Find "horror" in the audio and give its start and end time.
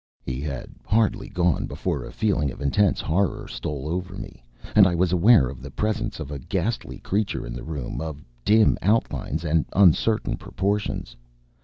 3.01-3.47